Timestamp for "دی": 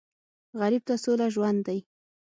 1.67-1.79